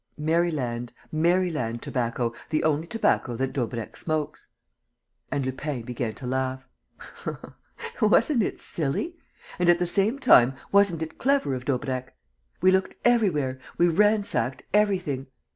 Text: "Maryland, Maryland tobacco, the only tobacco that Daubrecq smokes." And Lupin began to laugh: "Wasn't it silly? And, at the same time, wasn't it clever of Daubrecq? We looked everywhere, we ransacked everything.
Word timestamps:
"Maryland, 0.17 0.93
Maryland 1.11 1.83
tobacco, 1.83 2.33
the 2.49 2.63
only 2.63 2.87
tobacco 2.87 3.35
that 3.35 3.53
Daubrecq 3.53 3.95
smokes." 3.95 4.47
And 5.31 5.45
Lupin 5.45 5.83
began 5.83 6.15
to 6.15 6.25
laugh: 6.25 6.67
"Wasn't 8.01 8.41
it 8.41 8.59
silly? 8.59 9.15
And, 9.59 9.69
at 9.69 9.77
the 9.77 9.85
same 9.85 10.17
time, 10.17 10.55
wasn't 10.71 11.03
it 11.03 11.19
clever 11.19 11.53
of 11.53 11.65
Daubrecq? 11.65 12.15
We 12.61 12.71
looked 12.71 12.95
everywhere, 13.05 13.59
we 13.77 13.89
ransacked 13.89 14.63
everything. 14.73 15.27